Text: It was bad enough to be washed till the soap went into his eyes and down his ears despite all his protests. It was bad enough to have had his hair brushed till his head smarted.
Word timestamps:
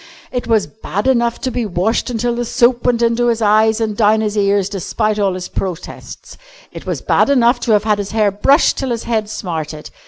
It 0.31 0.47
was 0.47 0.65
bad 0.65 1.05
enough 1.05 1.39
to 1.41 1.51
be 1.51 1.63
washed 1.63 2.07
till 2.07 2.33
the 2.33 2.43
soap 2.43 2.87
went 2.87 3.03
into 3.03 3.27
his 3.27 3.39
eyes 3.39 3.79
and 3.79 3.95
down 3.95 4.21
his 4.21 4.35
ears 4.35 4.67
despite 4.67 5.19
all 5.19 5.35
his 5.35 5.47
protests. 5.47 6.39
It 6.71 6.87
was 6.87 7.03
bad 7.03 7.29
enough 7.29 7.59
to 7.59 7.71
have 7.73 7.83
had 7.83 7.99
his 7.99 8.09
hair 8.09 8.31
brushed 8.31 8.77
till 8.79 8.89
his 8.89 9.03
head 9.03 9.29
smarted. 9.29 9.91